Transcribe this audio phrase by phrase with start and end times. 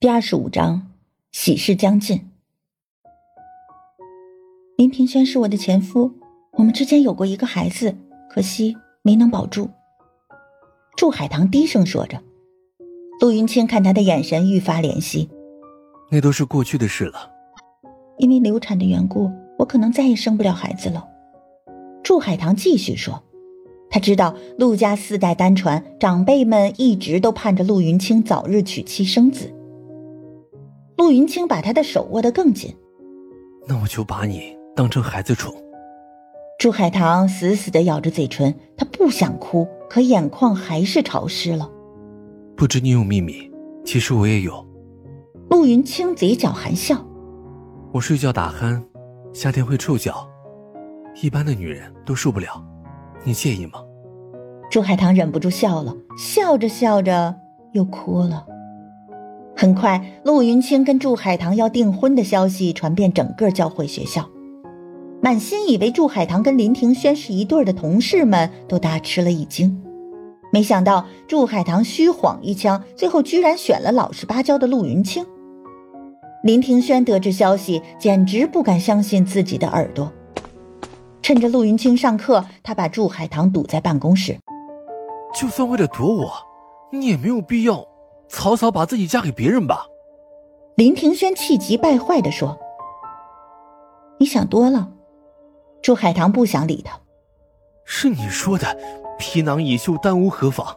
[0.00, 0.92] 第二十五章，
[1.30, 2.22] 喜事将近。
[4.78, 6.10] 林平轩是我的前夫，
[6.52, 7.94] 我们之间有过一个孩子，
[8.30, 9.68] 可惜没能保住。
[10.96, 12.18] 祝海棠低声说着，
[13.20, 15.28] 陆云清看他的眼神愈发怜惜。
[16.10, 17.30] 那都是过去的事了。
[18.16, 21.06] 因为流产的缘故，我可能再也生不了孩子了。
[22.02, 23.22] 祝海棠继续说，
[23.90, 29.52] 他知道陆家四代单传，长辈们一直都盼着陆云清早日娶妻生子。
[31.00, 32.76] 陆云清把他的手握得更紧。
[33.66, 35.50] 那我就把你当成孩子宠。
[36.58, 41.70] 朱海棠死死的咬着嘴唇，他不想哭，可眼眶还是潮湿了。
[42.54, 43.50] 不知你有秘密，
[43.82, 44.62] 其实我也有。
[45.48, 47.02] 陆云清嘴角含笑。
[47.94, 48.84] 我睡觉打鼾，
[49.32, 50.28] 夏天会臭脚，
[51.22, 52.62] 一般的女人都受不了，
[53.24, 53.82] 你介意吗？
[54.70, 57.34] 朱海棠忍不住笑了，笑着笑着
[57.72, 58.46] 又哭了。
[59.60, 64.26] 很快，陆云清跟祝海棠要订婚的消息传遍整个教会学校，
[65.20, 69.78] 满心以为祝海棠跟林庭轩是一对的同事们都大吃了一惊，
[70.50, 75.26] 没想到祝海棠虚晃一枪，最后居然选了老实巴交的陆云清。
[76.42, 80.10] 林庭轩得知消息，简直不敢相信自己的耳朵。
[81.20, 84.38] 趁着陆云清上课，他把祝海棠堵在办公室。
[85.38, 86.32] 就算为了躲我，
[86.90, 87.89] 你也没有必要。
[88.30, 89.86] 草草把自己嫁给别人吧，
[90.76, 92.56] 林庭轩气急败坏的说
[94.18, 94.88] ：“你想多了。”
[95.82, 96.98] 祝海棠不想理他。
[97.84, 98.78] 是你说的，
[99.18, 100.76] 皮囊已锈，单无何妨。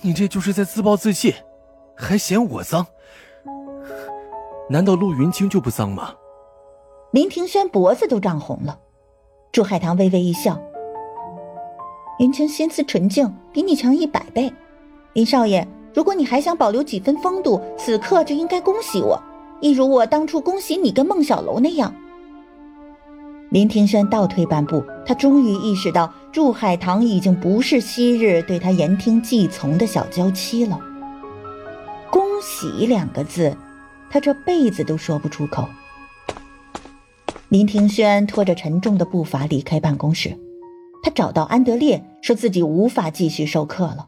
[0.00, 1.34] 你这就是在自暴自弃，
[1.96, 2.86] 还嫌我脏？
[4.68, 6.14] 难道陆云清就不脏吗？
[7.10, 8.78] 林庭轩脖子都涨红了。
[9.50, 10.56] 祝海棠微微一笑
[12.20, 14.52] ：“云清心思纯净，比你强一百倍。”
[15.14, 15.66] 林少爷。
[15.92, 19.20] 如果你还想保留几分风度，此刻就应该恭喜我，
[19.60, 21.92] 一如我当初恭喜你跟孟小楼那样。
[23.50, 30.78] 林庭轩倒退半步，他终于意识到祝海棠已经不是昔日对他言听计从的小娇妻了。
[32.10, 33.56] 恭喜两个字，
[34.08, 35.66] 他这辈子都说不出口。
[37.48, 40.38] 林庭轩拖着沉重的步伐离开办公室，
[41.02, 44.06] 他找到安德烈，说自己无法继续授课了。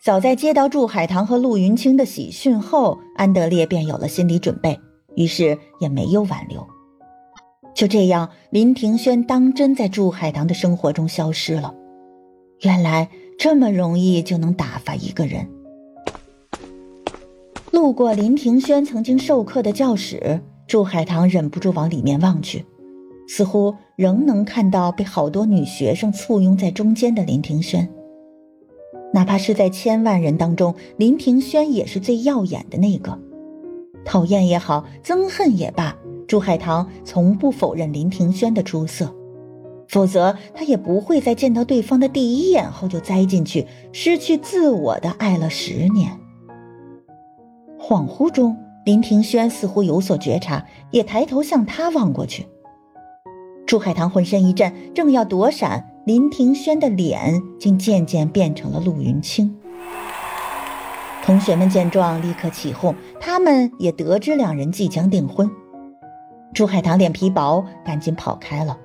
[0.00, 4.78] 早在接到祝海棠和陆云清的喜讯后，安德烈便有了心理准备，
[5.16, 6.64] 于是也没有挽留。
[7.74, 11.74] 就这样，林庭轩当真在祝海棠的生活中消失了。
[12.60, 13.08] 原来
[13.38, 15.46] 这么容易就能打发一个人。
[17.72, 22.64] 路过林庭轩曾经授课的教室，祝海棠忍不住往里面望去，
[23.28, 27.86] 似乎仍能看到被好多女学生簇拥在中间的林庭轩。
[29.16, 33.18] 哪怕是在千万人当中，林庭轩也是最耀眼的那个。
[34.04, 35.96] 讨厌也好，憎恨也罢，
[36.28, 39.10] 朱海棠从不否认林庭轩的出色，
[39.88, 46.12] 否则他也不会在见到对方的第一眼后就栽进去，失去自我的爱了十年。
[47.80, 52.46] 恍惚中，林庭轩似乎有所觉察，也抬头向他望过去。
[53.64, 55.88] 朱海棠浑身一震，正要躲闪。
[56.06, 59.52] 林庭轩的脸竟渐渐变成了陆云清。
[61.24, 65.50] 同学们见状，立刻起哄，他们也得知两人即将订婚。
[66.54, 68.78] 朱海棠脸皮薄，赶紧跑开了。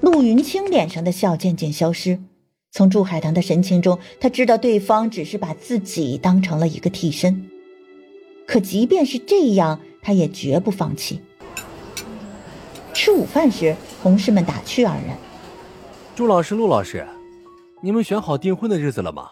[0.00, 2.18] 陆云清脸上的笑渐渐消失，
[2.72, 7.48] 从朱海棠的神情中，他知道对方只是把自己当成了一个替身。
[8.48, 11.20] 可即便是这样，他也绝不放弃。
[12.92, 15.16] 吃午饭时，同事们打趣二人。
[16.20, 17.06] 朱老师、陆老师，
[17.80, 19.30] 你们选好订婚的日子了吗？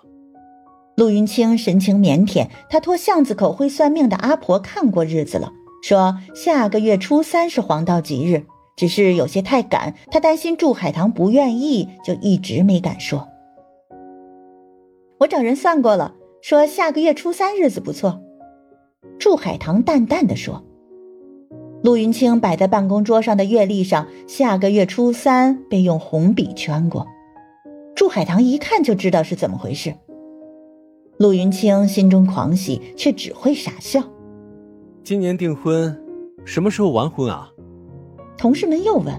[0.97, 13.28] 陆云清神情腼腆，他托巷子口会算命的阿婆看过日子了，说下个月初三是黄道吉日，只是有些太赶，他担心祝海棠不愿意，就一直没敢说。
[15.19, 18.19] 我找人算过了，说下个月初三日子不错。
[19.19, 20.65] 祝海棠淡淡的说。
[21.89, 27.07] 陆云清摆在办公桌上的月历上，下个月初三被用红笔圈过。
[27.97, 29.95] 祝海棠一看就知道是怎么回事。
[31.17, 34.03] 陆云清心中狂喜，却只会傻笑。
[35.03, 35.99] 今年订婚，
[36.45, 37.49] 什么时候完婚啊？
[38.37, 39.19] 同事们又问。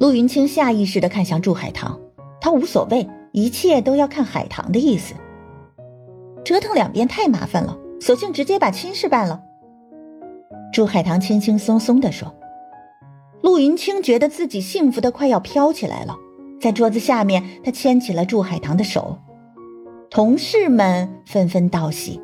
[0.00, 2.00] 陆云清下意识的看向祝海棠，
[2.40, 5.12] 他无所谓，一切都要看海棠的意思。
[6.42, 9.42] 折腾两遍太麻烦了，索性直接把亲事办了。
[10.78, 12.32] 朱海棠轻轻松松地说
[13.42, 16.14] ：“陆云清觉得自己幸福的快要飘起来了，
[16.60, 19.18] 在桌子下面，他牵起了祝海棠的手。
[20.08, 22.20] 同事们纷纷道喜，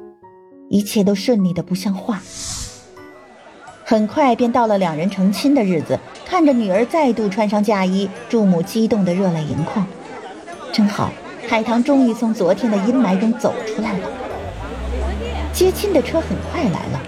[0.69, 2.23] 一切都顺利的不像话。
[3.83, 9.85] 很快便到了两人成亲的日子，看着女儿再度穿上嫁衣，祝母激动的热泪盈眶。
[10.73, 11.11] 真好，
[11.49, 14.09] 海棠终于从昨天的阴霾中走出来了。
[15.53, 17.03] 接亲的车很快来了，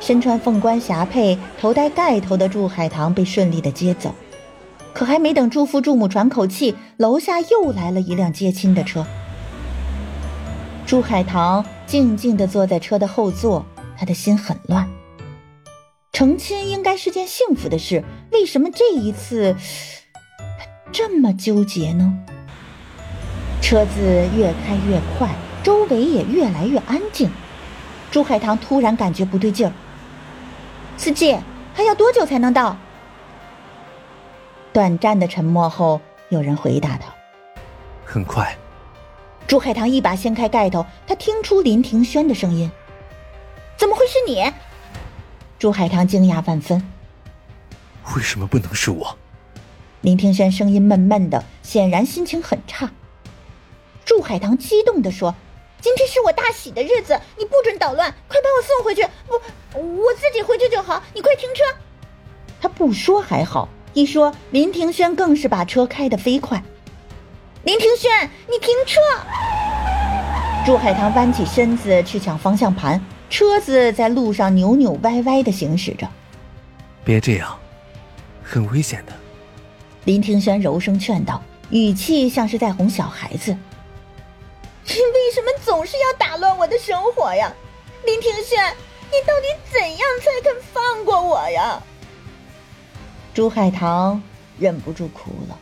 [0.00, 4.14] 身穿凤冠霞帔、头戴盖头的祝海棠被顺利的接走。
[4.92, 9.06] 可还没等祝父祝母喘口气，楼下又来了一辆接亲的车。
[10.84, 13.64] 祝海棠静静的坐在车的后座，
[13.96, 14.88] 他的心很乱。
[16.12, 19.54] 成亲应该是件幸福的事，为什么这一次
[20.90, 22.12] 这么纠结呢？
[23.62, 25.28] 车子越开越快，
[25.62, 27.30] 周围也越来越安静。
[28.10, 29.72] 朱海棠突然感觉不对劲儿。
[31.00, 31.34] 司机，
[31.72, 32.76] 还要多久才能到？
[34.70, 35.98] 短暂的沉默后，
[36.28, 37.06] 有人回答他
[38.04, 38.54] ：“很快。”
[39.48, 42.70] 朱海棠一把掀开盖头，他听出林庭轩的声音
[43.78, 44.52] ：“怎么会是你？”
[45.58, 46.86] 朱海棠惊讶万分，
[48.14, 49.16] 为什么不能是我？
[50.02, 52.90] 林庭轩声音闷闷的，显然心情很差。
[54.04, 55.34] 朱海棠激动的说
[55.80, 59.02] ：“今天是我大喜的日子，你不准捣乱，快把我送回去！
[59.26, 59.69] 不，
[62.80, 66.64] 不说还好，一说林庭轩更是把车开得飞快。
[67.62, 68.10] 林庭轩，
[68.48, 68.98] 你停车！
[70.64, 72.98] 朱海棠弯起身子去抢方向盘。
[73.28, 76.08] 车子在路上扭扭歪歪的行驶着，
[77.04, 77.54] 别这样，
[78.42, 79.12] 很危险的。
[80.04, 83.54] 林庭轩柔声劝道，语气像是在哄小孩子。
[84.86, 87.52] 你为什么总是要打乱我的生活呀，
[88.06, 88.74] 林庭轩？
[89.10, 91.82] 你到底怎样才肯放过我呀？
[93.32, 94.20] 朱海棠
[94.58, 95.56] 忍不住哭了。